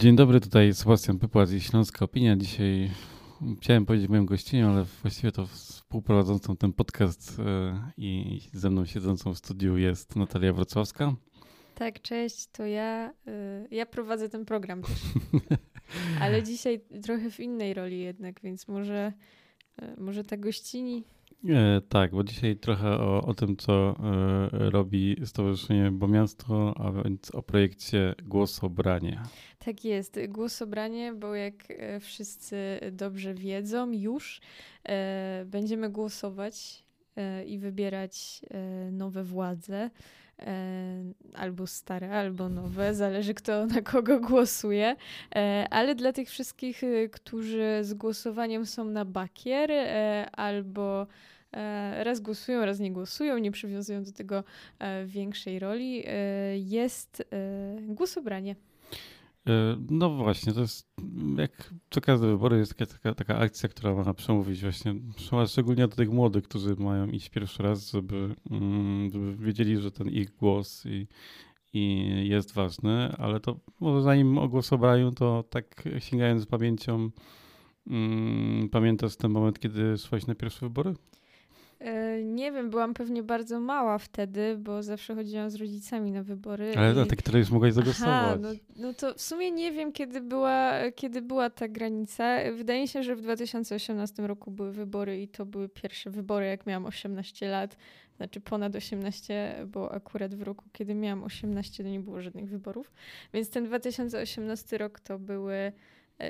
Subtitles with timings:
[0.00, 2.36] Dzień dobry, tutaj Sebastian Pypłat i Śląska Opinia.
[2.36, 2.90] Dzisiaj
[3.60, 9.34] chciałem powiedzieć moją gościnią, ale właściwie to współprowadzącą ten podcast e, i ze mną siedzącą
[9.34, 11.14] w studiu jest Natalia Wrocławska.
[11.74, 13.12] Tak, cześć, to ja.
[13.28, 15.00] Y, ja prowadzę ten program też.
[16.22, 19.12] Ale dzisiaj trochę w innej roli jednak, więc może,
[19.82, 21.04] y, może ta gościni
[21.48, 23.96] E, tak, bo dzisiaj trochę o, o tym, co
[24.52, 29.20] e, robi Stowarzyszenie Bo Miasto, a więc o projekcie Głosobranie.
[29.58, 34.40] Tak jest, głosobranie, bo jak e, wszyscy dobrze wiedzą już,
[35.46, 36.84] będziemy głosować
[37.46, 38.40] i wybierać
[38.92, 39.90] nowe władze
[41.40, 44.96] albo stare, albo nowe, zależy kto na kogo głosuje.
[45.70, 49.70] Ale dla tych wszystkich, którzy z głosowaniem są na bakier,
[50.32, 51.06] albo
[51.52, 54.44] E, raz głosują, raz nie głosują, nie przywiązują do tego
[54.78, 56.12] e, większej roli, e,
[56.58, 57.22] jest
[57.88, 58.56] głosobranie.
[59.90, 60.90] No właśnie, to jest
[61.36, 64.94] jak co każde wybory jest taka, taka, taka akcja, która ma przemówić właśnie,
[65.46, 70.08] szczególnie do tych młodych, którzy mają iść pierwszy raz, żeby, mm, żeby wiedzieli, że ten
[70.08, 71.06] ich głos i,
[71.72, 77.10] i jest ważny, ale to może zanim o głosobraniu, to tak sięgając pamięcią,
[77.86, 80.94] mm, pamiętasz ten moment, kiedy szłaś na pierwsze wybory?
[81.80, 86.72] E, nie wiem, byłam pewnie bardzo mała wtedy, bo zawsze chodziłam z rodzicami na wybory.
[86.76, 86.96] Ale i...
[86.96, 88.40] na te, które już mogłaś zagłosować.
[88.40, 92.38] No, no to w sumie nie wiem, kiedy była, kiedy była ta granica.
[92.56, 96.66] Wydaje mi się, że w 2018 roku były wybory i to były pierwsze wybory, jak
[96.66, 97.76] miałam 18 lat.
[98.16, 102.92] Znaczy ponad 18, bo akurat w roku, kiedy miałam 18, to nie było żadnych wyborów.
[103.34, 105.72] Więc ten 2018 rok to były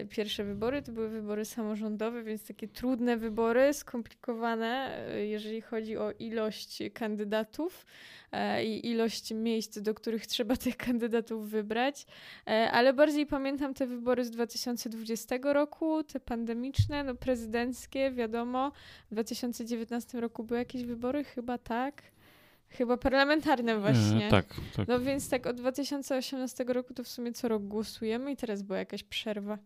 [0.09, 6.13] pierwsze wybory to były wybory samorządowe, więc takie trudne wybory, skomplikowane, e, jeżeli chodzi o
[6.13, 7.87] ilość kandydatów
[8.33, 12.07] e, i ilość miejsc, do których trzeba tych kandydatów wybrać.
[12.73, 18.73] Ale bardziej pamiętam te wybory z 2020 roku, te pandemiczne, no prezydenckie, wiadomo.
[19.11, 22.03] W 2019 roku były jakieś wybory, chyba tak.
[22.71, 24.27] Chyba parlamentarne właśnie.
[24.27, 24.89] E, tak, tak.
[24.89, 28.79] No więc tak od 2018 roku to w sumie co rok głosujemy i teraz była
[28.79, 29.59] jakaś przerwa.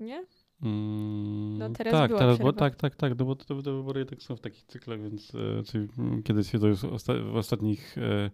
[0.00, 0.24] Nie?
[0.62, 4.22] Mm, no teraz tak, była teraz, bo, tak, tak, tak, no bo te, wybory tak
[4.22, 7.98] są w takich cyklach, więc e, czyli mm, kiedy się to już osta w ostatnich
[7.98, 8.30] e,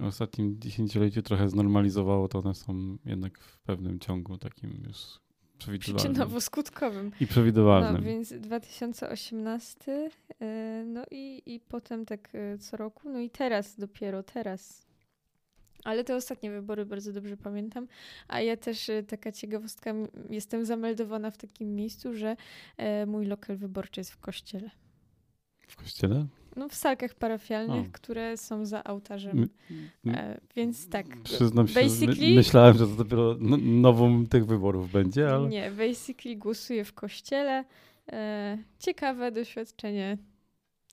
[0.00, 5.23] ostatnim dziesięcioleciu trochę znormalizowało, to one są jednak w pewnym ciągu takim już
[5.64, 6.14] przewidywalnym.
[6.14, 7.10] Przyczynowo-skutkowym.
[7.20, 7.94] I przewidywalnym.
[7.94, 10.10] No, więc 2018,
[10.40, 14.84] e, no i, i potem tak e, co roku, no i teraz, dopiero teraz
[15.84, 17.86] ale te ostatnie wybory bardzo dobrze pamiętam.
[18.28, 19.94] A ja też y, taka ciekawostka,
[20.30, 22.36] jestem zameldowana w takim miejscu, że
[22.76, 24.70] e, mój lokal wyborczy jest w kościele.
[25.68, 26.26] W kościele?
[26.56, 27.92] No, w salkach parafialnych, o.
[27.92, 29.48] które są za ołtarzem.
[30.06, 31.06] E, więc tak.
[31.22, 35.48] Przyznam się, basically, myślałem, że to dopiero no, nową tych wyborów będzie, ale.
[35.48, 37.64] Nie, basically głosuję w kościele.
[38.12, 40.18] E, ciekawe doświadczenie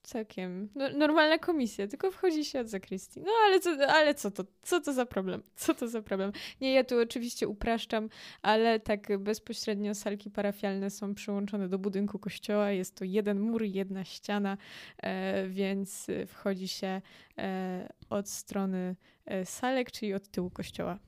[0.02, 3.20] całkiem no, normalna komisja, tylko wchodzi się od zakrystii.
[3.20, 5.42] No ale, co, ale co, to, co to za problem?
[5.54, 6.32] Co to za problem?
[6.60, 8.08] Nie, ja tu oczywiście upraszczam,
[8.42, 12.70] ale tak bezpośrednio salki parafialne są przyłączone do budynku kościoła.
[12.70, 14.56] Jest to jeden mur, jedna ściana,
[15.02, 17.00] e, więc wchodzi się
[17.38, 18.96] e, od strony
[19.26, 20.98] e, salek, czyli od tyłu kościoła.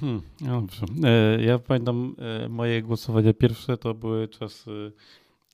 [0.00, 0.86] Hmm, dobrze.
[1.04, 4.92] E, ja pamiętam e, moje głosowania pierwsze to były czasy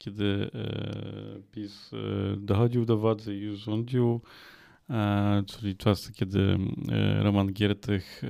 [0.04, 1.96] kiedy e, PiS e,
[2.36, 4.20] dochodził do władzy i już rządził,
[4.90, 6.58] e, czyli czasy, kiedy
[7.20, 8.22] Roman Giertych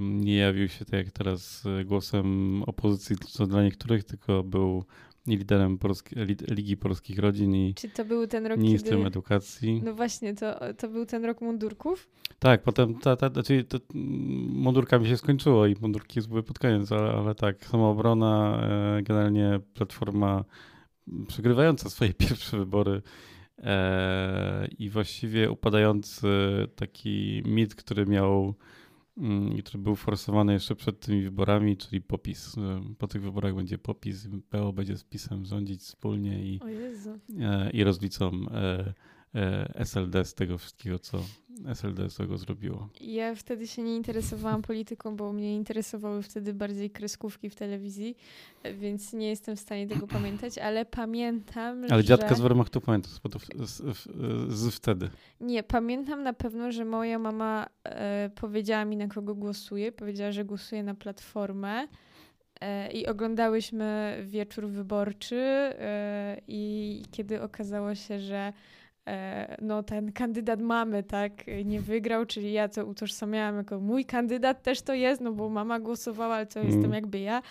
[0.00, 4.84] nie jawił się tak jak teraz głosem opozycji, co dla niektórych, tylko był
[5.26, 6.14] liderem Polski,
[6.50, 9.08] Ligi Polskich Rodzin i Czy to był ten rok, ministrem kiedy...
[9.08, 9.82] edukacji.
[9.84, 12.08] No właśnie, to, to był ten rok mundurków?
[12.38, 17.10] Tak, potem ta, ta, znaczy, to, mundurkami się skończyło i mundurki były pod koniec, ale,
[17.12, 18.62] ale tak, samoobrona,
[19.02, 20.44] generalnie Platforma
[21.28, 23.02] przegrywająca swoje pierwsze wybory
[23.58, 26.28] e, i właściwie upadający
[26.76, 28.54] taki mit, który miał,
[29.16, 32.56] mm, który był forsowany jeszcze przed tymi wyborami, czyli popis.
[32.98, 36.60] Po tych wyborach będzie popis, PO będzie z PiSem rządzić wspólnie i,
[37.40, 38.94] e, i rozlicą e, e
[39.74, 41.18] SLD z tego wszystkiego, co
[41.68, 42.88] SLD z tego zrobiło.
[43.00, 48.16] Ja wtedy się nie interesowałam polityką, bo mnie interesowały wtedy bardziej kreskówki w telewizji,
[48.74, 52.08] więc nie jestem w stanie tego pamiętać, ale pamiętam, Ale że...
[52.08, 53.20] dziadka z Wehrmachtu pamiętam z,
[53.70, 55.10] z, z, wtedy.
[55.40, 59.92] Nie, pamiętam na pewno, że moja mama e, powiedziała mi, na kogo głosuje.
[59.92, 61.88] Powiedziała, że głosuje na Platformę.
[62.60, 68.52] E, I oglądałyśmy wieczór wyborczy, e, i kiedy okazało się, że e,
[69.60, 71.32] no ten kandydat mamy, tak,
[71.64, 75.80] nie wygrał, czyli ja to utożsamiałam jako mój kandydat też to jest, no bo mama
[75.80, 76.72] głosowała, ale to mm.
[76.72, 77.42] jestem jakby ja.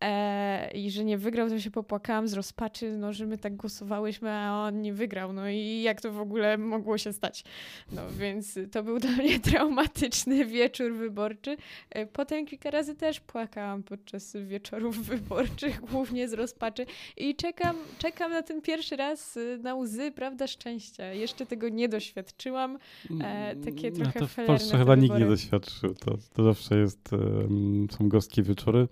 [0.00, 4.30] E, I że nie wygrał, to się popłakałam z rozpaczy, no, że my tak głosowałyśmy,
[4.30, 5.32] a on nie wygrał.
[5.32, 7.44] No i jak to w ogóle mogło się stać?
[7.92, 11.56] No więc to był dla mnie traumatyczny wieczór wyborczy.
[11.90, 16.86] E, potem kilka razy też płakałam podczas wieczorów wyborczych, głównie z rozpaczy.
[17.16, 21.12] I czekam, czekam na ten pierwszy raz e, na łzy, prawda, szczęścia.
[21.12, 22.78] Jeszcze tego nie doświadczyłam.
[23.20, 25.94] E, takie no trochę no to w Polsce chyba nikt nie doświadczył.
[25.94, 28.88] To, to zawsze jest, um, są goskie wieczory.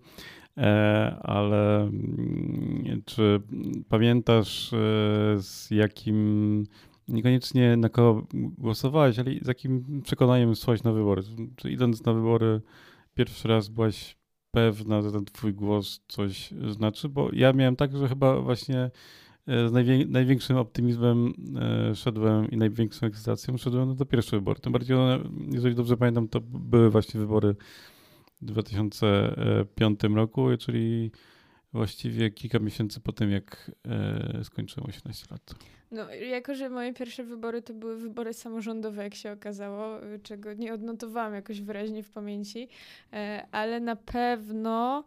[0.59, 3.41] E, ale mm, czy
[3.89, 4.77] pamiętasz e,
[5.39, 6.65] z jakim,
[7.09, 11.23] niekoniecznie na kogo głosowałeś, ale z jakim przekonaniem szłaś na wybory?
[11.57, 12.61] Czy idąc na wybory
[13.15, 14.17] pierwszy raz byłaś
[14.51, 17.09] pewna, że ten twój głos coś znaczy?
[17.09, 18.91] Bo ja miałem tak, że chyba właśnie
[19.47, 19.73] e, z
[20.09, 21.35] największym optymizmem
[21.95, 24.61] szedłem i największą ekscytacją szedłem na te pierwsze wybory.
[24.61, 24.97] Tym bardziej
[25.51, 27.57] jeżeli dobrze pamiętam, to były właśnie wybory
[28.41, 31.11] 2005 roku, czyli
[31.73, 35.55] właściwie kilka miesięcy po tym, jak e, skończyłem 18 lat.
[35.91, 40.75] No, jako że moje pierwsze wybory to były wybory samorządowe, jak się okazało, czego nie
[40.75, 42.69] odnotowałam jakoś wyraźnie w pamięci,
[43.13, 45.05] e, ale na pewno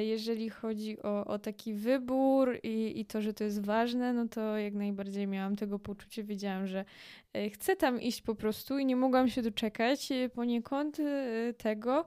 [0.00, 4.58] jeżeli chodzi o, o taki wybór i, i to, że to jest ważne, no to
[4.58, 6.84] jak najbardziej miałam tego poczucie, wiedziałam, że
[7.32, 12.04] E, chcę tam iść po prostu i nie mogłam się doczekać e, poniekąd e, tego.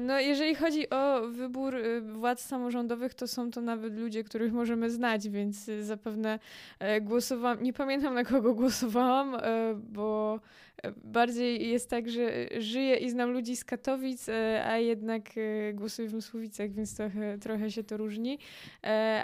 [0.00, 5.28] No, jeżeli chodzi o wybór władz samorządowych, to są to nawet ludzie, których możemy znać,
[5.28, 6.38] więc zapewne
[7.00, 9.36] głosowałam, nie pamiętam na kogo głosowałam,
[9.76, 10.40] bo
[11.04, 14.26] bardziej jest tak, że żyję i znam ludzi z Katowic,
[14.64, 15.22] a jednak
[15.74, 18.38] głosuję w Mysłowicach, więc trochę, trochę się to różni,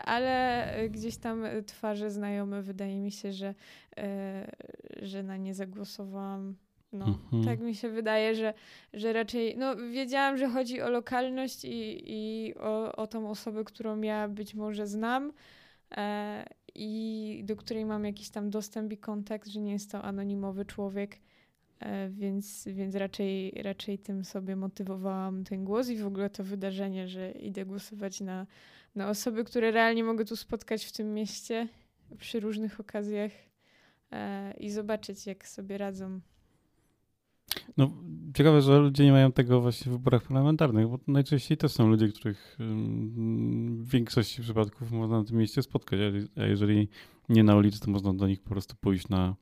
[0.05, 3.55] ale gdzieś tam twarze znajome wydaje mi się, że
[3.97, 4.47] E,
[5.03, 6.55] że na nie zagłosowałam.
[6.93, 7.45] No, mhm.
[7.45, 8.55] tak mi się wydaje, że,
[8.93, 14.01] że raczej, no wiedziałam, że chodzi o lokalność i, i o, o tą osobę, którą
[14.01, 15.33] ja być może znam
[15.97, 16.45] e,
[16.75, 21.15] i do której mam jakiś tam dostęp i kontakt, że nie jest to anonimowy człowiek,
[21.15, 21.19] e,
[22.11, 27.31] więc, więc raczej, raczej tym sobie motywowałam ten głos i w ogóle to wydarzenie, że
[27.31, 28.47] idę głosować na,
[28.95, 31.69] na osoby, które realnie mogę tu spotkać w tym mieście
[32.19, 33.31] przy różnych okazjach
[34.13, 36.21] E, i zobaczyć, jak sobie radzą.
[37.77, 37.91] No,
[38.35, 42.09] ciekawe, że ludzie nie mają tego właśnie w wyborach parlamentarnych, bo najczęściej to są ludzie,
[42.09, 46.01] których w większości przypadków można na tym mieście spotkać,
[46.37, 46.89] a jeżeli
[47.29, 49.35] nie na ulicy, to można do nich po prostu pójść na e,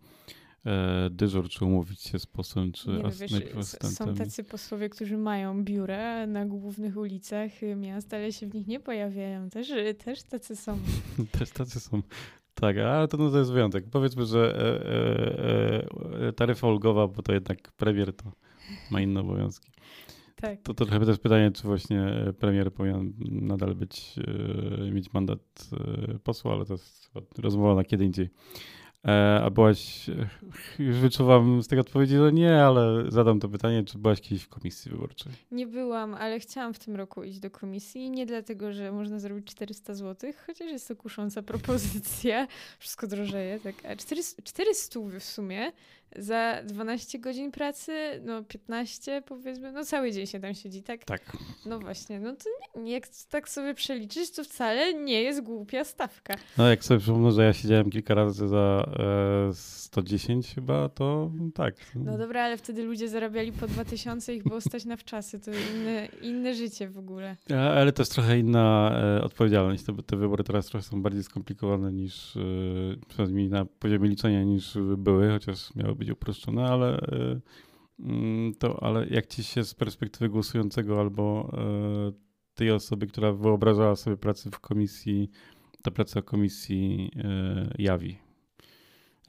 [1.11, 3.67] dyżur, czy umówić się z posłem, czy nie, wiesz.
[3.83, 8.81] Są tacy posłowie, którzy mają biurę na głównych ulicach miast, ale się w nich nie
[8.81, 9.51] pojawiają.
[9.51, 9.73] Też,
[10.05, 10.79] też tacy są.
[11.39, 12.03] też tacy są.
[12.55, 13.85] Tak, ale to, no to jest wyjątek.
[13.91, 18.33] Powiedzmy, że e, e, e, taryfa ulgowa, bo to jednak premier to
[18.91, 19.73] ma inne obowiązki.
[20.37, 20.63] Tak.
[20.63, 22.07] To, to trochę też pytanie, czy właśnie
[22.39, 24.15] premier powinien nadal być,
[24.87, 25.71] e, mieć mandat
[26.13, 28.31] e, posła, ale to jest rozmowa na kiedy indziej.
[29.05, 30.11] E, a byłaś,
[30.79, 34.49] już wyczuwam z tej odpowiedzi, że nie, ale zadam to pytanie, czy byłaś kiedyś w
[34.49, 35.33] komisji wyborczej?
[35.51, 38.11] Nie byłam, ale chciałam w tym roku iść do komisji.
[38.11, 42.47] Nie dlatego, że można zrobić 400 zł, chociaż jest to kusząca propozycja.
[42.79, 43.75] Wszystko drożeje, tak.
[43.85, 45.73] A 400, 400 w sumie
[46.17, 47.93] za 12 godzin pracy,
[48.25, 51.05] no 15 powiedzmy, no cały dzień się tam siedzi, tak?
[51.05, 51.37] Tak.
[51.67, 56.35] No właśnie, no to nie, jak tak sobie przeliczyć, to wcale nie jest głupia stawka.
[56.59, 58.95] No jak sobie przypomnę, że ja siedziałem kilka razy za
[59.49, 61.75] e, 110 chyba, to tak.
[61.95, 65.51] No dobra, ale wtedy ludzie zarabiali po 2000 i ich było stać na wczasy, to
[65.51, 67.37] inne, inne życie w ogóle.
[67.51, 69.85] A, ale to jest trochę inna e, odpowiedzialność.
[69.85, 72.41] Te, te wybory teraz trochę są bardziej skomplikowane niż, e,
[73.09, 77.41] przynajmniej na poziomie liczenia niż były, chociaż miały być być uproszczone, ale, y,
[78.01, 81.51] mm, to, ale jak ci się z perspektywy głosującego albo
[82.09, 85.31] y, tej osoby, która wyobrażała sobie pracę w komisji,
[85.83, 88.19] ta praca komisji y, jawi?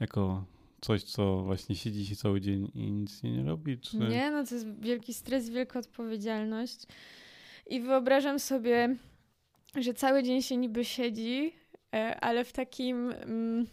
[0.00, 0.44] Jako
[0.80, 3.78] coś, co właśnie siedzi się cały dzień i nic nie robi?
[3.78, 3.98] Czy...
[3.98, 6.86] Nie, no to jest wielki stres, wielka odpowiedzialność.
[7.66, 8.96] I wyobrażam sobie,
[9.76, 11.52] że cały dzień się niby siedzi,
[11.94, 13.66] e, ale w takim mm,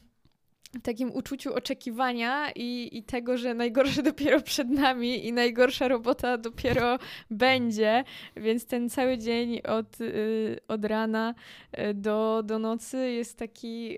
[0.84, 7.00] takim uczuciu oczekiwania i, i tego, że najgorsze dopiero przed nami i najgorsza robota dopiero
[7.30, 8.04] będzie,
[8.36, 11.36] więc ten cały dzień od, y, od rana
[11.80, 13.98] y, do, do nocy jest taki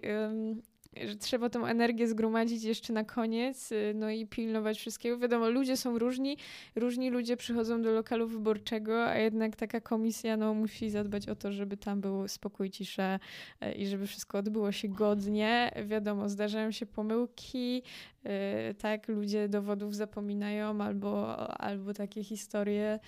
[1.08, 5.18] że trzeba tą energię zgromadzić jeszcze na koniec, y, no i pilnować wszystkiego.
[5.18, 6.38] Wiadomo, ludzie są różni,
[6.76, 11.52] różni ludzie przychodzą do lokalu wyborczego, a jednak taka komisja no, musi zadbać o to,
[11.52, 13.20] żeby tam był spokój, cisza
[13.64, 15.72] y, i żeby wszystko odbyło się godnie.
[15.86, 17.82] Wiadomo, zdarzają się pomyłki,
[18.26, 23.00] y, tak, ludzie dowodów zapominają albo, albo takie historie,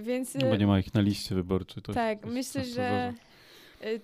[0.00, 0.34] więc...
[0.34, 1.82] No bo nie ma ich na liście wyborczej.
[1.82, 3.12] tak, myślę, że...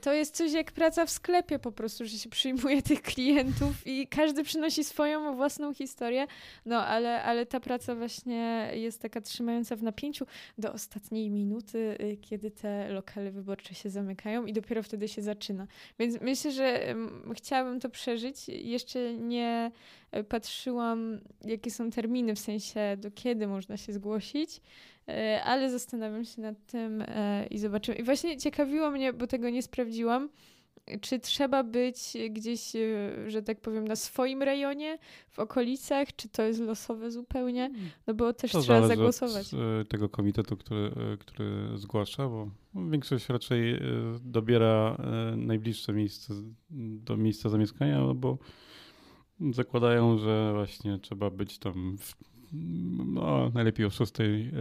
[0.00, 4.06] to jest coś jak praca w sklepie po prostu, że się przyjmuje tych klientów i
[4.06, 6.26] każdy przynosi swoją własną historię,
[6.66, 10.26] no ale, ale ta praca właśnie jest taka trzymająca w napięciu
[10.58, 15.66] do ostatniej minuty, y, kiedy te lokale wyborcze się zamykają i dopiero wtedy się zaczyna.
[15.98, 16.94] Więc myślę, że
[17.34, 18.48] chciałabym to przeżyć.
[18.48, 19.70] Jeszcze nie
[20.16, 24.60] y, patrzyłam, jakie są terminy, w sensie do kiedy można się zgłosić.
[25.10, 27.98] E, ale zastanawiam się nad tym e, i zobaczymy.
[27.98, 30.28] I właśnie ciekawiło mnie, bo tego nie sprawdziłam,
[31.00, 31.98] czy trzeba być
[32.30, 34.98] gdzieś, e, że tak powiem, na swoim rejonie,
[35.28, 37.70] w okolicach, czy to jest losowe zupełnie?
[37.72, 37.90] Hmm.
[38.06, 39.54] No bo też to trzeba zagłosować.
[39.54, 40.90] Od tego komitetu, który,
[41.20, 43.80] który zgłasza, bo większość raczej
[44.20, 44.96] dobiera
[45.36, 46.34] najbliższe miejsce
[46.70, 48.38] do miejsca zamieszkania, bo
[49.52, 52.14] zakładają, że właśnie trzeba być tam w
[52.52, 54.12] no, najlepiej o 6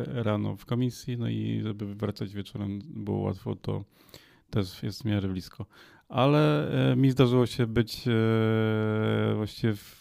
[0.08, 3.84] rano w komisji, no i żeby wracać wieczorem było łatwo, to
[4.50, 5.66] też jest w miarę blisko.
[6.10, 10.00] Ale e, mi zdarzyło się być e, właściwie w,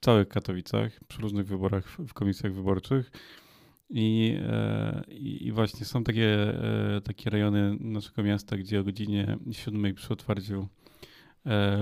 [0.00, 3.10] całych Katowicach, przy różnych wyborach w, w komisjach wyborczych.
[3.90, 6.54] I, e, I, właśnie są takie,
[7.04, 10.68] takie rejony naszego miasta, gdzie o godzinie 7 przy otwarciu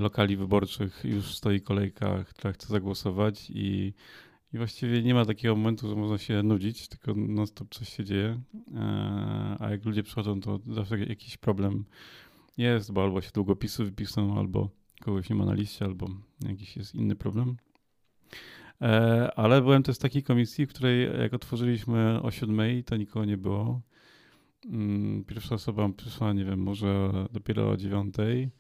[0.00, 3.92] lokali wyborczych już stoi kolejka, która chce zagłosować i
[4.54, 8.40] i właściwie nie ma takiego momentu, że można się nudzić, tylko non-stop coś się dzieje.
[8.75, 11.85] E, a jak ludzie przychodzą, to zawsze jakiś problem
[12.56, 14.68] jest, bo albo się długopisy wypiszą, albo
[15.00, 16.09] kogoś nie ma na liście, albo
[16.49, 17.56] jakiś jest inny problem.
[18.80, 23.25] E, ale byłem też w takiej komisji, w której jak otworzyliśmy o siódmej, to nikogo
[23.25, 23.80] nie było.
[24.64, 28.50] Mm, pierwsza osoba przyszła, nie wiem, może dopiero o dziewiątej.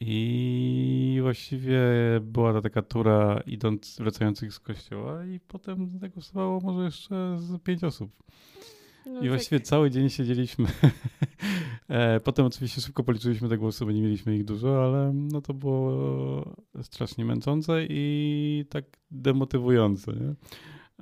[0.00, 1.80] I właściwie
[2.22, 8.10] była taka tura idąc, wracających z kościoła i potem zagłosowało może jeszcze z pięć osób.
[9.06, 9.28] No I tak.
[9.28, 10.66] właściwie cały dzień siedzieliśmy.
[11.88, 15.54] E, potem oczywiście szybko policzyliśmy te głosy, bo nie mieliśmy ich dużo, ale no to
[15.54, 20.12] było strasznie męczące i tak demotywujące.
[20.12, 20.34] Nie?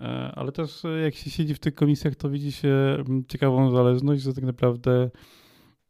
[0.04, 4.22] E, ale też jak się siedzi w tych komisjach, to widzi się mm, ciekawą zależność,
[4.22, 5.10] że tak naprawdę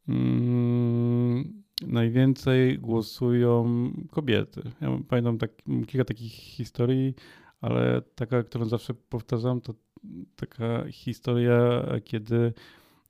[0.08, 3.66] mm, najwięcej głosują
[4.10, 4.62] kobiety.
[4.80, 5.50] Ja pamiętam tak,
[5.86, 7.14] kilka takich historii,
[7.60, 9.74] ale taka, którą zawsze powtarzam, to
[10.36, 12.52] taka historia, kiedy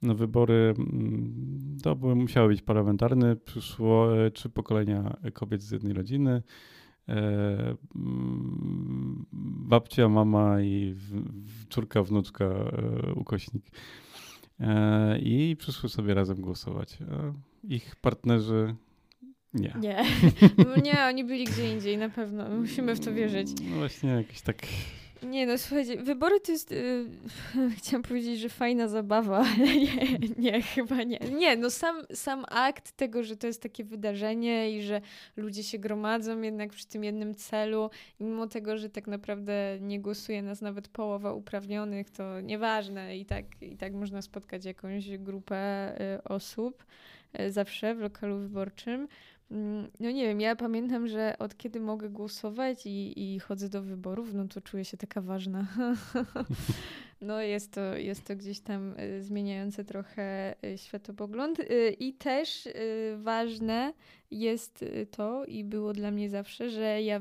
[0.02, 5.92] na wybory, mm, to były, musiały być parlamentarne, przyszło e, trzy pokolenia kobiet z jednej
[5.92, 6.42] rodziny,
[7.08, 9.26] e, mm,
[9.68, 10.96] babcia, mama i
[11.70, 13.64] córka, wnuczka, e, ukośnik.
[15.20, 16.98] I przyszły sobie razem głosować
[17.64, 18.74] ich partnerzy
[19.54, 19.74] nie.
[19.80, 20.04] Nie.
[20.84, 22.48] nie, oni byli gdzie indziej, na pewno.
[22.48, 23.48] Musimy w to wierzyć.
[23.70, 24.56] No właśnie, jakieś tak.
[25.22, 27.06] Nie, no słuchajcie, wybory to jest, yy,
[27.76, 31.18] chciałam powiedzieć, że fajna zabawa, ale nie, nie, chyba nie.
[31.18, 35.00] Nie, no sam, sam akt tego, że to jest takie wydarzenie i że
[35.36, 40.42] ludzie się gromadzą jednak przy tym jednym celu, mimo tego, że tak naprawdę nie głosuje
[40.42, 46.24] nas nawet połowa uprawnionych, to nieważne i tak, i tak można spotkać jakąś grupę y,
[46.24, 46.84] osób.
[47.32, 49.08] E, zawsze w lokalu wyborczym.
[50.00, 54.34] No nie wiem, ja pamiętam, że od kiedy mogę głosować i, i chodzę do wyborów,
[54.34, 55.66] no to czuję się taka ważna.
[57.20, 61.58] no jest to, jest to gdzieś tam e, zmieniające trochę e, światopogląd.
[61.98, 62.68] I też
[63.16, 63.92] ważne
[64.30, 67.20] jest to i było dla mnie zawsze, że ja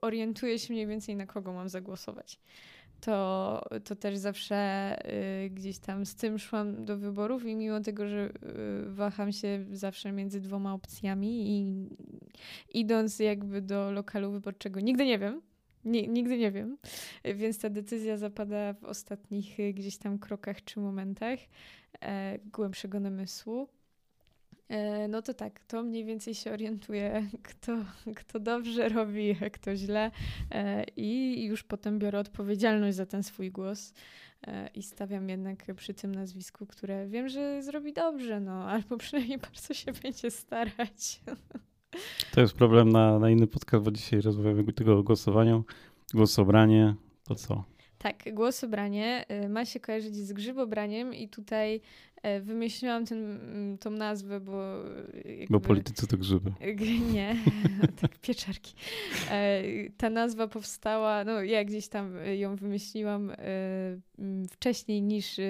[0.00, 2.38] orientuję się mniej więcej na kogo mam zagłosować
[3.00, 4.96] to, to też zawsze
[5.44, 8.30] y, gdzieś tam z tym szłam do wyborów i mimo tego, że y,
[8.86, 11.88] waham się zawsze między dwoma opcjami i
[12.78, 15.42] idąc jakby do lokalu wyborczego, nigdy nie wiem,
[15.84, 16.78] nie, nigdy nie wiem,
[17.24, 21.38] więc ta decyzja zapada w ostatnich y, gdzieś tam krokach czy momentach
[22.00, 23.68] e, głębszego namysłu.
[24.68, 27.72] E, no to tak, to mniej więcej się orientuje, kto,
[28.16, 30.10] kto dobrze robi, a kto źle
[30.50, 33.92] e, i już potem biorę odpowiedzialność za ten swój głos
[34.46, 39.38] e, i stawiam jednak przy tym nazwisku, które wiem, że zrobi dobrze, no albo przynajmniej
[39.38, 41.00] bardzo się będzie starać.
[42.32, 45.64] To jest problem na, na inny podcast, bo dzisiaj rozmawiamy tylko o głosowaniu,
[46.14, 46.94] głosobranie,
[47.24, 47.64] to co?
[47.98, 51.80] Tak, głosobranie ma się kojarzyć z grzybobraniem i tutaj
[52.40, 54.84] wymyśliłam ten, mm, tą nazwę, bo.
[55.24, 56.52] Jakby, bo politycy to grzyby.
[57.12, 57.36] Nie,
[58.00, 58.74] tak, pieczarki.
[59.30, 59.62] E,
[59.96, 63.36] ta nazwa powstała, no ja gdzieś tam ją wymyśliłam e,
[64.50, 65.40] wcześniej niż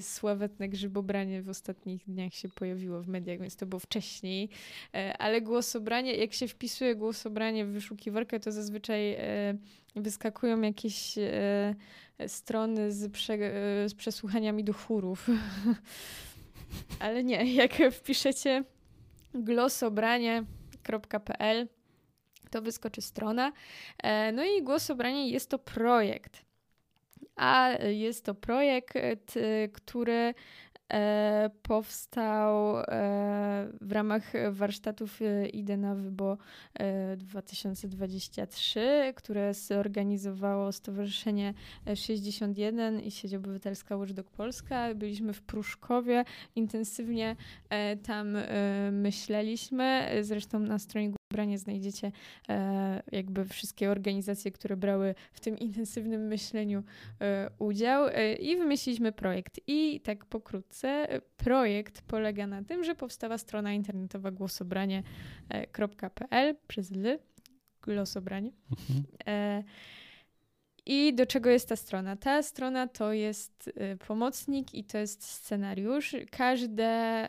[0.00, 4.48] sławetne grzybobranie w ostatnich dniach się pojawiło w mediach, więc to było wcześniej.
[5.18, 9.16] Ale głosobranie, jak się wpisuje głosobranie w wyszukiwarkę, to zazwyczaj
[9.96, 11.14] wyskakują jakieś
[12.28, 13.36] strony z, prze,
[13.88, 15.26] z przesłuchaniami do chórów.
[17.00, 18.64] Ale nie, jak wpiszecie
[19.34, 21.68] głosobranie.pl
[22.50, 23.52] to wyskoczy strona.
[24.02, 26.44] E, no i głosobranie jest to projekt.
[27.36, 28.94] A jest to projekt,
[29.72, 30.34] który
[31.62, 32.84] powstał e,
[33.80, 36.38] w ramach warsztatów e, Idę na Wybo
[37.16, 41.54] 2023, które zorganizowało Stowarzyszenie
[41.94, 44.94] 61 i Sieć Obywatelska Watchdog Polska.
[44.94, 46.24] Byliśmy w Pruszkowie,
[46.56, 47.36] intensywnie
[48.02, 48.36] tam
[48.92, 52.12] myśleliśmy, zresztą na stronie Branie znajdziecie
[52.48, 56.82] e, jakby wszystkie organizacje, które brały w tym intensywnym myśleniu
[57.20, 59.60] e, udział e, i wymyśliliśmy projekt.
[59.66, 67.18] I tak pokrótce, projekt polega na tym, że powstała strona internetowa głosobranie.pl przez L,
[67.82, 68.50] głosobranie.
[68.70, 69.04] Mhm.
[70.86, 72.16] I do czego jest ta strona?
[72.16, 76.16] Ta strona to jest y, pomocnik i to jest scenariusz.
[76.30, 77.28] Każde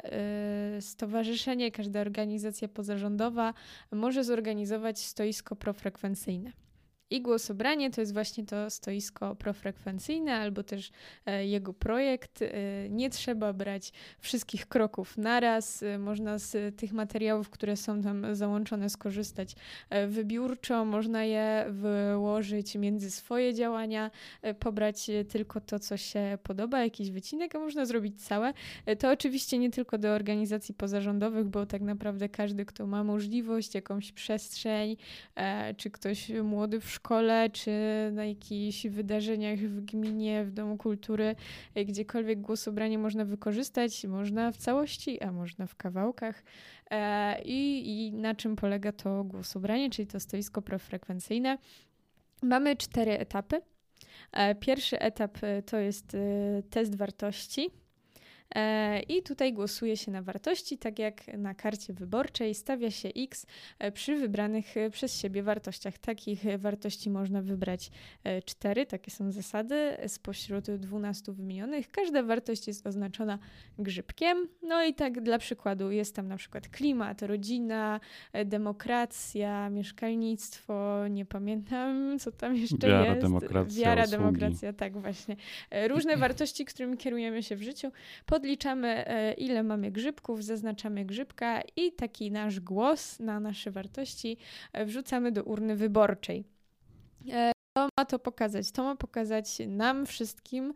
[0.78, 3.54] y, stowarzyszenie, każda organizacja pozarządowa
[3.92, 6.52] może zorganizować stoisko profrekwencyjne.
[7.10, 10.92] I głosobranie to jest właśnie to stoisko profrekwencyjne albo też
[11.26, 12.42] e, jego projekt.
[12.42, 12.50] E,
[12.90, 15.84] nie trzeba brać wszystkich kroków naraz.
[15.84, 19.56] E, można z tych materiałów, które są tam załączone, skorzystać
[20.08, 20.86] wybiórczo.
[20.86, 24.12] Można je wyłożyć między swoje działania,
[24.60, 28.54] pobrać tylko to, co się podoba, jakiś wycinek, a można zrobić całe.
[29.00, 34.12] To oczywiście nie tylko do organizacji pozarządowych, bo tak naprawdę każdy, kto ma możliwość, jakąś
[34.12, 34.98] przestrzeń,
[35.78, 37.72] czy ktoś młody w szkole, czy
[38.12, 41.36] na jakichś wydarzeniach w gminie, w Domu Kultury,
[41.76, 44.06] e, gdziekolwiek głosobranie można wykorzystać.
[44.06, 46.44] Można w całości, a można w kawałkach.
[46.92, 51.58] E, I, i na czym polega to głosobranie, czyli to stoisko profrekwencyjne.
[52.42, 53.62] Mamy cztery etapy.
[54.32, 56.18] E, pierwszy etap to jest
[56.70, 57.83] test wartości
[59.10, 63.46] I tutaj głosuje się na wartości, tak jak na karcie wyborczej stawia się X
[63.80, 65.98] e, przy wybranych e, przez siebie wartościach.
[65.98, 67.92] Takich wartości można wybrać
[68.46, 71.92] cztery, takie są zasady spośród 12 wymienionych.
[71.92, 73.40] Każda wartość jest oznaczona
[73.80, 74.48] grzybkiem.
[74.62, 78.00] No i tak dla przykładu jest tam na przykład klimat, rodzina,
[78.46, 83.22] demokracja, mieszkalnictwo, nie pamiętam co tam jeszcze Wiara, jest.
[83.22, 84.18] Demokracja, Wiara, usługi.
[84.18, 85.36] demokracja, tak właśnie.
[85.88, 87.92] Różne wartości, którymi kierujemy się w życiu.
[88.26, 94.38] Pod podliczamy, e, ile mamy grzybków, zaznaczamy grzybka i taki nasz głos na nasze wartości
[94.74, 96.44] e, wrzucamy do urny wyborczej.
[97.32, 98.72] E, to ma to pokazać?
[98.72, 100.74] To ma pokazać nam wszystkim,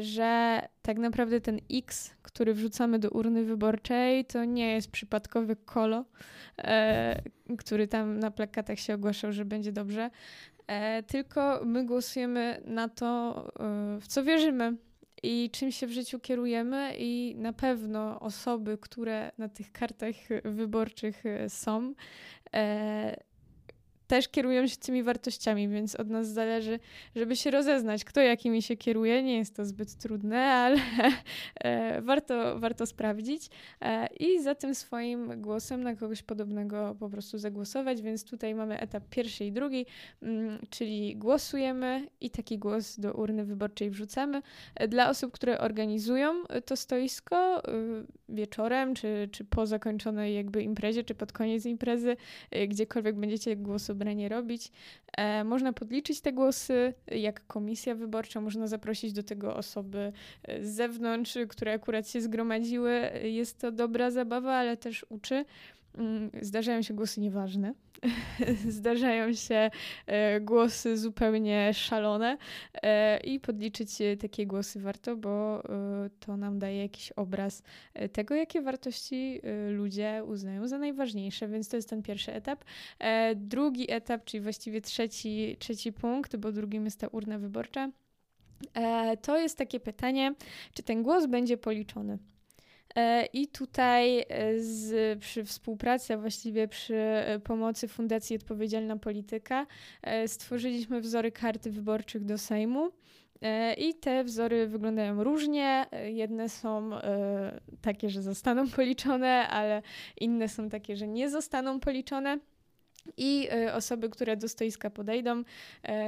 [0.00, 6.04] że tak naprawdę ten X, który wrzucamy do urny wyborczej, to nie jest przypadkowy kolo,
[7.58, 10.10] który tam na plakatach się ogłaszał, że będzie dobrze,
[11.06, 13.34] tylko my głosujemy na to,
[14.00, 14.76] w co wierzymy
[15.22, 21.26] i czym się w życiu kierujemy, i na pewno osoby, które na tych kartach wyborczych
[21.26, 21.94] e, są,
[22.54, 23.27] e,
[24.08, 26.78] też kierują się tymi wartościami, więc od nas zależy,
[27.16, 29.22] żeby się rozeznać, kto jakimi się kieruje.
[29.22, 30.76] Nie jest to zbyt trudne, ale
[31.64, 37.38] e, warto, warto sprawdzić e, i za tym swoim głosem na kogoś podobnego po prostu
[37.38, 38.02] zagłosować.
[38.02, 39.86] Więc tutaj mamy etap pierwszy i drugi,
[40.22, 44.42] mm, czyli głosujemy i taki głos do urny wyborczej wrzucamy.
[44.74, 46.34] E, dla osób, które organizują
[46.66, 47.62] to stoisko
[48.28, 52.16] wieczorem, czy, czy po zakończonej jakby imprezie, czy pod koniec imprezy,
[52.68, 54.72] gdziekolwiek będziecie głosować, wybranie robić.
[55.16, 60.74] E, można podliczyć te głosy, jak komisja wyborcza, można zaprosić do tego osoby e, z
[60.74, 63.10] zewnątrz, które akurat się zgromadziły.
[63.22, 65.44] Jest to dobra zabawa, ale też uczy.
[65.98, 67.74] Mm, zdarzają się głosy nieważne,
[68.78, 69.70] zdarzają się
[70.06, 72.38] e, głosy zupełnie szalone
[72.82, 77.62] e, i podliczyć takie głosy warto, bo e, to nam daje jakiś obraz
[78.12, 82.64] tego, jakie wartości ludzie uznają za najważniejsze, więc to jest ten pierwszy etap.
[83.36, 87.90] Drugi etap, czyli właściwie trzeci, trzeci punkt, bo drugim jest ta urna wyborcza,
[89.22, 90.34] to jest takie pytanie,
[90.74, 92.18] czy ten głos będzie policzony.
[92.96, 94.24] E, I tutaj e,
[94.60, 99.66] z, przy współpracy, a właściwie przy e, pomocy Fundacji Odpowiedzialna Polityka,
[100.26, 102.90] stworzyliśmy wzory karty wyborczych do Sejmu.
[103.76, 105.86] I te wzory wyglądają różnie.
[106.04, 106.90] Jedne są
[107.82, 109.82] takie, że zostaną policzone, ale
[110.20, 112.38] inne są takie, że nie zostaną policzone.
[113.16, 115.42] I osoby, które do stoiska podejdą,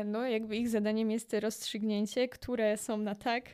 [0.04, 3.44] no jakby ich zadaniem jest rozstrzygnięcie, które są na tak,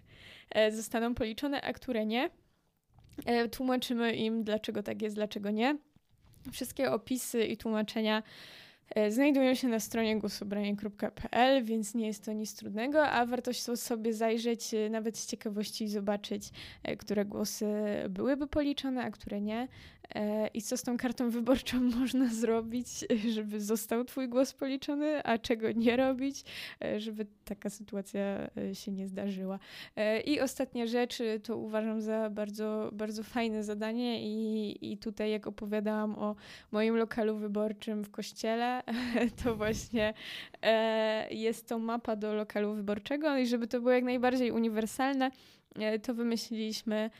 [0.70, 2.30] zostaną policzone, a które nie.
[3.52, 5.76] Tłumaczymy im, dlaczego tak jest, dlaczego nie.
[6.52, 8.22] Wszystkie opisy i tłumaczenia
[8.94, 14.12] e, znajdują się na stronie głosobranie.pl, więc nie jest to nic trudnego, a warto sobie
[14.12, 16.50] zajrzeć e, nawet z ciekawości i zobaczyć,
[16.82, 17.66] e, które głosy
[18.08, 19.68] byłyby policzone, a które nie.
[20.14, 22.88] E, I co z tą kartą wyborczą można zrobić,
[23.28, 26.44] żeby został Twój głos policzony, a czego nie robić,
[26.84, 29.58] e, żeby taka sytuacja e, się nie zdarzyła.
[30.24, 36.18] I ostatnia rzecz, to uważam za bardzo, bardzo fajne zadanie, i, i tutaj, jak opowiadałam
[36.18, 36.36] o
[36.72, 38.82] moim lokalu wyborczym w kościele,
[39.44, 40.14] to właśnie
[41.30, 45.30] jest to mapa do lokalu wyborczego, i żeby to było jak najbardziej uniwersalne,
[46.02, 47.10] to wymyśliliśmy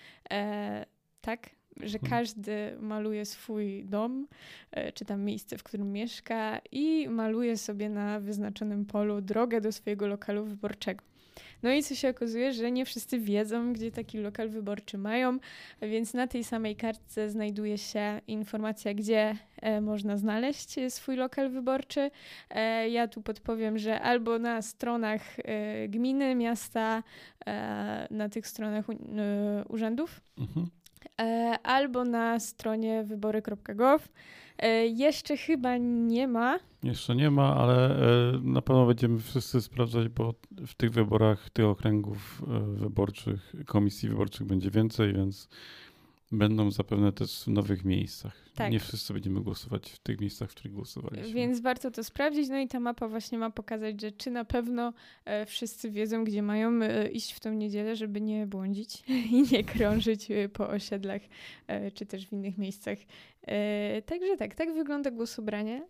[1.21, 2.11] tak, że mhm.
[2.11, 4.27] każdy maluje swój dom,
[4.71, 9.73] e, czy tam miejsce, w którym mieszka i maluje sobie na wyznaczonym polu drogę do
[9.73, 11.05] swojego lokalu wyborczego.
[11.63, 15.39] No i co się okazuje, że nie wszyscy wiedzą, gdzie taki lokal wyborczy mają,
[15.83, 22.11] więc na tej samej kartce znajduje się informacja, gdzie e, można znaleźć swój lokal wyborczy.
[22.51, 25.37] E, ja tu podpowiem, że albo na stronach
[25.89, 27.03] gminy, miasta,
[28.11, 28.87] na tych stronach
[29.69, 30.21] urzędów.
[30.39, 30.67] Mhm
[31.63, 34.09] albo na stronie wybory.gov.
[34.59, 36.59] E, jeszcze chyba nie ma.
[36.83, 40.35] Jeszcze nie ma, ale e, na pewno będziemy wszyscy sprawdzać, bo
[40.67, 45.49] w tych wyborach, tych okręgów wyborczych, komisji wyborczych będzie więcej, więc
[46.33, 48.47] będą zapewne też w nowych miejscach.
[48.55, 48.73] Tak.
[48.73, 51.35] Nie wszyscy będziemy głosować w tych miejscach, w których głosowaliśmy.
[51.35, 52.49] Więc warto to sprawdzić.
[52.49, 54.93] No i ta mapa właśnie ma pokazać, że czy na pewno
[55.25, 59.65] e, wszyscy wiedzą, gdzie mają e, iść w tą niedzielę, żeby nie błądzić i nie
[59.65, 61.23] krążyć e, po osiedlach
[61.95, 62.99] czy też w innych miejscach.
[64.07, 65.87] Także tak, tak wygląda głosobranie.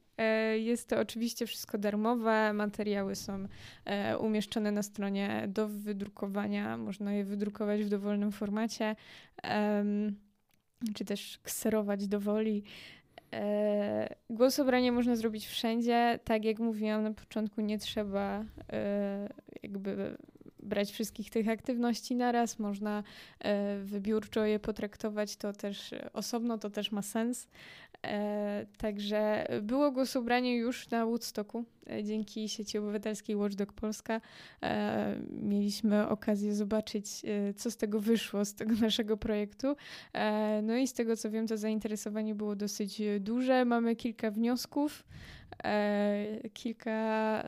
[0.57, 2.53] Jest to oczywiście wszystko darmowe.
[2.53, 3.46] Materiały są
[4.20, 6.77] umieszczone na stronie do wydrukowania.
[6.77, 8.96] Można je wydrukować w dowolnym formacie
[10.95, 12.62] czy też kserować do woli.
[13.33, 16.19] E, głosobranie można zrobić wszędzie.
[16.25, 19.29] Tak jak mówiłam na początku, nie trzeba e,
[19.62, 20.17] jakby
[20.66, 22.59] brać wszystkich tych aktywności naraz.
[22.59, 23.02] Można
[23.40, 27.48] e, wybiórczo je potraktować, to też osobno, to też ma sens.
[28.07, 34.20] E, także było głosobranie już na Woodstocku e, dzięki sieci obywatelskiej Watchdog Polska.
[34.62, 37.07] E, mieliśmy okazję zobaczyć,
[37.57, 39.76] co z tego wyszło, z tego naszego projektu.
[40.62, 43.64] No i z tego co wiem, to zainteresowanie było dosyć duże.
[43.64, 45.05] Mamy kilka wniosków.
[46.53, 47.42] Kilka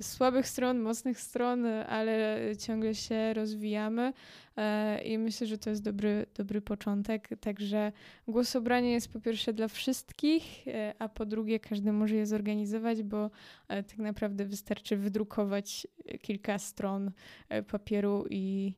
[0.00, 4.12] słabych stron, mocnych stron, ale ciągle się rozwijamy.
[4.56, 7.28] E, i myślę, że to jest dobry, dobry początek.
[7.40, 7.92] Także
[8.28, 13.30] głosobranie jest po pierwsze dla wszystkich, e, a po drugie każdy może je zorganizować, bo
[13.68, 15.86] e, tak naprawdę wystarczy wydrukować
[16.22, 17.10] kilka stron
[17.70, 18.74] papieru i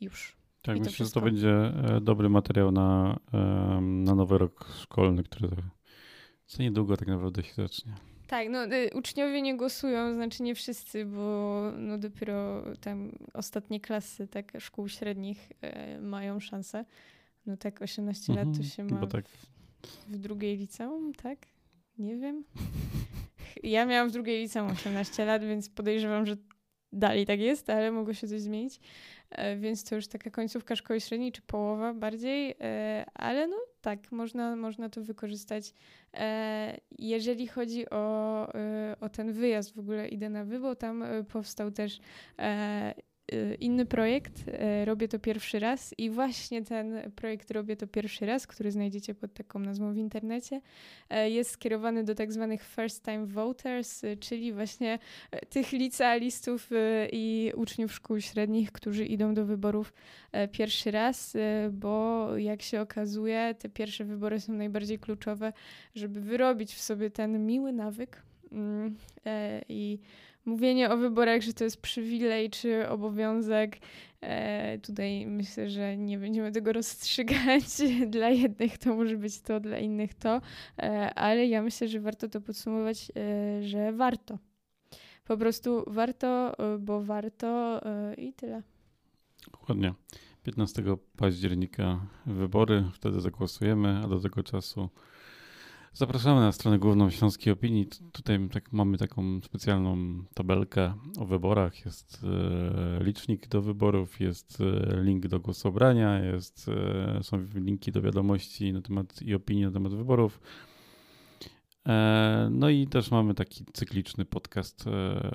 [0.00, 0.36] już.
[0.62, 1.20] Tak, I myślę, wszystko.
[1.20, 3.18] że to będzie dobry materiał na,
[3.80, 5.48] na nowy rok szkolny, który
[6.48, 7.92] za niedługo tak naprawdę się zacznie.
[8.26, 14.28] Tak, no y, uczniowie nie głosują, znaczy nie wszyscy, bo no dopiero tam ostatnie klasy
[14.28, 15.52] tak szkół średnich
[15.96, 16.84] y, mają szansę.
[17.46, 19.28] No tak 18 mhm, lat to mhm, się ma tak.
[19.28, 19.46] w,
[20.08, 21.38] w drugiej liceum, tak?
[21.98, 22.44] Nie wiem.
[23.62, 26.36] Ja miałam w drugiej liceum 18 lat, więc podejrzewam, że
[26.92, 28.80] dalej tak jest, ale mogło się coś zmienić.
[29.30, 34.12] E, więc to już taka końcówka szkoły średniej, czy połowa bardziej, e, ale no tak,
[34.12, 35.74] można, można to wykorzystać.
[36.14, 38.46] E, jeżeli chodzi o,
[39.00, 42.00] o ten wyjazd, w ogóle idę na wybo, tam powstał też
[43.60, 48.46] inny projekt, y, robię to pierwszy raz i właśnie ten projekt robię to pierwszy raz,
[48.46, 50.60] który znajdziecie pod taką nazwą w internecie,
[51.26, 54.98] y, jest skierowany do tak zwanych first time voters, czyli właśnie
[55.50, 56.70] tych licealistów
[57.12, 59.92] i uczniów szkół średnich, którzy idą do wyborów
[60.52, 61.36] pierwszy raz,
[61.72, 65.52] bo jak się okazuje, te pierwsze wybory są najbardziej kluczowe,
[65.94, 68.96] żeby wyrobić w sobie ten miły nawyk mm,
[69.68, 69.98] i
[70.48, 73.78] mówienie o wyborach, że to jest przywilej czy obowiązek,
[74.20, 77.64] e, tutaj myślę, że nie będziemy tego rozstrzygać.
[78.06, 80.40] dla jednych to może być to, dla innych to,
[80.78, 84.38] e, ale ja myślę, że warto to podsumować, e, że warto.
[85.24, 88.62] Po prostu warto, e, bo warto e, i tyle.
[89.52, 89.94] Dokładnie.
[90.42, 90.82] 15
[91.16, 94.88] października wybory, wtedy zagłosujemy, a do tego czasu
[95.98, 97.86] Zapraszamy na stronę główną Śląskiej Opinii.
[98.12, 99.96] Tutaj tak, mamy taką specjalną
[100.34, 101.84] tabelkę o wyborach.
[101.84, 108.02] Jest e, licznik do wyborów, jest e, link do głosobrania, jest, e, są linki do
[108.02, 110.40] wiadomości na temat i opinii na temat wyborów.
[111.88, 114.90] E, no i też mamy taki cykliczny podcast e,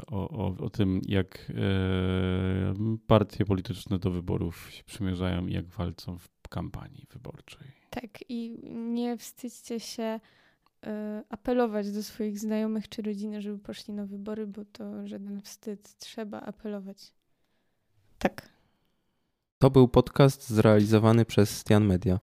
[0.07, 2.73] o, o, o tym, jak e,
[3.07, 7.67] partie polityczne do wyborów się przymierzają i jak walczą w kampanii wyborczej.
[7.89, 10.19] Tak, i nie wstydźcie się
[11.29, 15.97] apelować do swoich znajomych czy rodziny, żeby poszli na wybory, bo to żaden wstyd.
[15.97, 17.13] Trzeba apelować.
[18.19, 18.49] Tak.
[19.59, 22.19] To był podcast zrealizowany przez Stian Media.